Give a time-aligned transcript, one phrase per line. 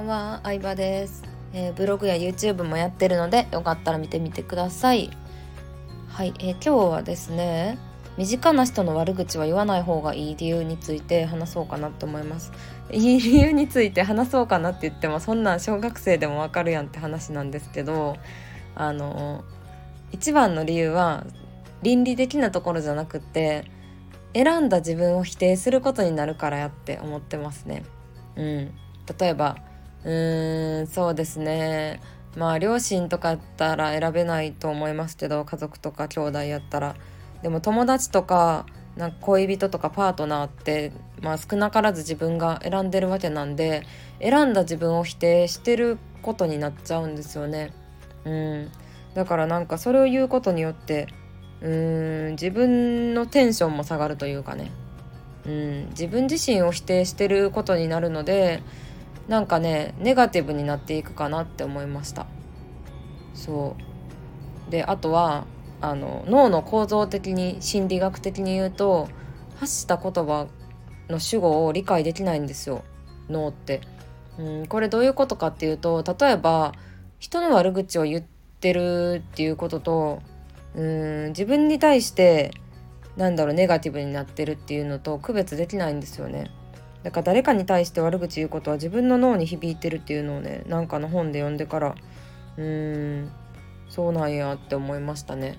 [0.00, 5.10] んは、相葉です、えー、ブログや YouTube もやってるので、よかったら見てみてください。
[6.08, 7.78] はい、えー、今日はですね、
[8.16, 12.52] 身近な人の悪口は言わない方がいい理由について話そうかなと思います。
[12.90, 18.16] いい理由について話そうかなって言っても、そんなん小学生でもわかるやんって話なんですけど、
[18.74, 19.44] あの
[20.12, 21.24] 一番の理由は
[21.82, 23.64] 倫理的なところじゃなくって
[24.32, 27.84] 選んだ自分を否定することになるからやって思ってますね。
[28.36, 28.72] うん、
[29.18, 29.56] 例えば
[30.04, 32.00] うーんそうですね。
[32.36, 36.94] まあ両親とかやったら選べないと思いますけど家族とか兄弟やったら。
[37.42, 40.92] でも友達とかなんか恋人とかパートナーって、
[41.22, 43.86] まあ、少なからず自分が選んでるわけなんで
[44.20, 47.72] 選んだ自分を否定してることになっちゃうんですよね。
[48.24, 48.70] うん、
[49.14, 51.08] だからなんかそれを言うことによって
[51.62, 54.70] うん自分のテンションも下がるというかね、
[55.46, 58.62] うん、自分自身を否定してることになるので
[59.30, 62.26] なんかねネガティブになっていくかなって思いました。
[63.32, 63.76] そ
[64.68, 64.70] う。
[64.72, 65.46] であとは
[65.80, 69.08] あの脳の構造的に心理学的に言うと
[69.54, 70.48] 発した言葉
[71.08, 72.82] の主語を理解できないんですよ。
[73.28, 73.82] 脳って、
[74.36, 76.72] うん、これどういうことかっていうと例えば
[77.20, 80.22] 人の悪口を言ってるっていうことと
[80.74, 82.50] うん自分に対して
[83.16, 86.50] なんだろうネガティブになってるっていうのと区別できないんですよね。
[87.02, 91.94] だから誰かに対して悪口言うことは自分の脳に響いてるっていうのをねなんかの本で読んでから
[92.56, 93.32] うーん
[93.88, 95.58] そうなんやって思いましたね。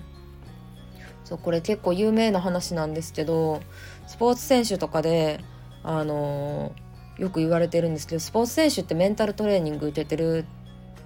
[1.24, 3.60] そうこれ結構有名な話なんですけど
[4.06, 5.40] スポーツ選手とかで
[5.82, 10.44] あのー、よく言われてるんですけどスポーツ選手ってメンタルトレーニング受けてる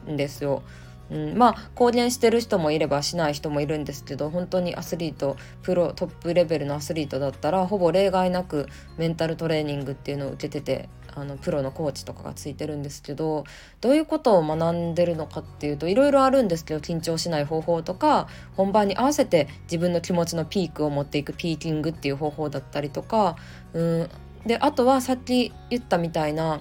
[0.09, 0.63] んですよ。
[1.11, 13.45] うん、まあ公言してる人もいればしない人もいるんですけど本当にアスリートプロトップレベルのアスリートだったらほぼ例外なくメンタルトレーニングっていうのを受けててあのプロのコーチとかがついてるんですけど
[13.81, 23.37] どういうことを学んでるのかっていうといろいろあるんですけど緊張しない方法とか本番に合わせて自分の気持ちのピークを持っていくピーキングっていう方法だったりとか
[23.73, 24.09] うん。
[24.47, 26.61] であとはさっき言ったみたいな、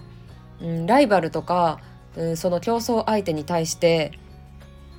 [0.59, 1.79] うん、ライバルとか、
[2.15, 4.11] うん、その競争相手に対して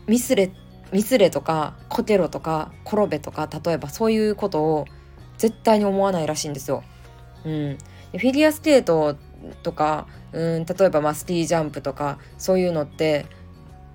[0.06, 0.50] ミスれ
[0.93, 4.87] ミスれとかこけろとか転べとか例えばそういうことを
[5.39, 6.83] 絶対に思わないらしいんですよ。
[7.44, 7.78] うん、
[8.12, 9.17] フィギュアスケート
[9.62, 13.27] とかうん例えばまあスキージャンプとかそういうのって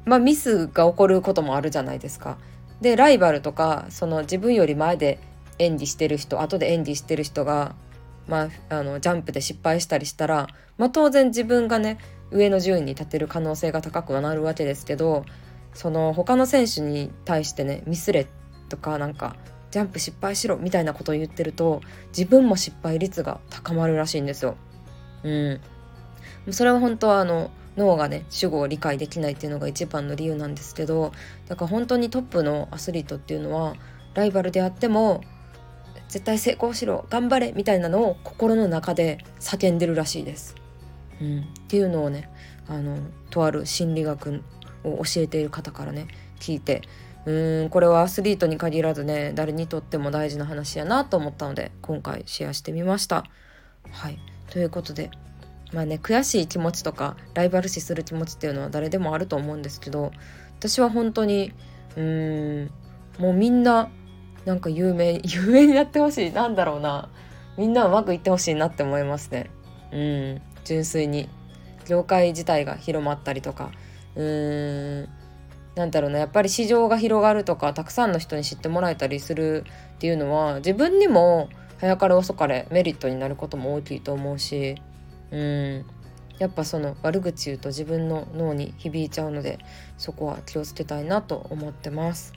[0.05, 2.37] まあミスが起こることもあるじゃないですか。
[2.81, 5.19] でライバルとかその自分より前で
[5.59, 7.75] 演技してる人後で演技してる人が、
[8.27, 10.47] まあ、あのジャンプで失敗したりしたら、
[10.77, 11.99] まあ、当然自分がね
[12.31, 15.25] 上の順位に立てる可能性が高くはなるわけですけど
[15.73, 18.27] その他の選手に対してねミスれ
[18.69, 19.35] とかなんか
[19.71, 24.55] ジャンプ失敗しろみたいなことを言ってると自分も失敗率が高まるらしいんですよ。
[25.23, 25.61] うん、
[26.51, 31.13] それは本当はあの脳がね主語を理解できないっていうのが一番の理由なんですけど
[31.47, 33.75] だから本当にトップのアスリートっていうのは
[34.13, 35.21] ライバルであっても
[36.09, 40.55] 絶対成功しろ頑張れみたいなのを心の中で叫んでるらしいです。
[41.21, 42.29] うん、っていうのをね
[42.67, 42.97] あの
[43.29, 44.43] とある心理学
[44.83, 46.07] を教えている方からね
[46.39, 46.81] 聞いて
[47.25, 53.25] うーんこれはアスリートに限らずね誰にとっても大事な話やなと思ったので今回シェアしてみました。
[53.91, 54.19] はい。
[54.49, 55.11] ということで
[55.73, 60.11] まあね悔しい気持ちとかライバル視する気持ちっていうのは誰でもあると思うんですけど
[60.59, 61.53] 私は本当に
[61.95, 62.71] うーん
[63.19, 63.89] もうみんな
[64.45, 67.09] なんか有名 有名になってほしいなんだろうな。
[67.57, 69.51] みんなうまくいってほしいなって思いますね。
[69.91, 70.41] うん。
[70.63, 71.29] 純粋に
[71.87, 73.71] 業界自体が広まったりとか
[74.15, 75.09] うーん
[75.75, 79.63] なんだろうなやっぱり市場が広がるとかたくさんの人に知ってもらえたりする
[79.95, 81.49] っていうのは自分にも
[81.79, 84.75] 早かれ遅かれメリットになることも大きいと思うし
[85.31, 85.85] うん
[86.39, 89.59] やっぱその悪口言うと自分の脳に響いちゃうので
[89.97, 92.33] そこは気をつけたいなと思ってます。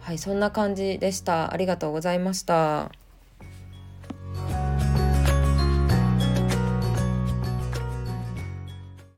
[0.00, 1.52] はいそんな感じでした。
[1.52, 3.01] ありがとうございました。